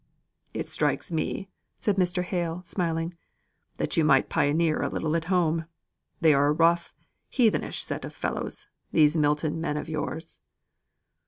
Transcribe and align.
"It 0.55 0.67
strikes 0.67 1.11
me," 1.11 1.47
said 1.79 1.97
Mr. 1.97 2.23
Hale, 2.23 2.63
smiling, 2.65 3.13
"that 3.75 3.97
you 3.97 4.03
might 4.03 4.29
pioneer 4.29 4.81
a 4.81 4.89
little 4.89 5.15
at 5.15 5.25
home. 5.25 5.65
They 6.21 6.33
are 6.33 6.47
a 6.47 6.51
rough, 6.53 6.95
heathenish 7.29 7.83
set 7.83 8.03
of 8.03 8.11
fellows, 8.11 8.67
these 8.91 9.15
Milton 9.15 9.61
men 9.61 9.77
of 9.77 9.87
yours." 9.87 10.41